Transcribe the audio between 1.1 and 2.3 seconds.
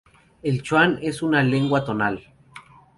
una lengua tonal.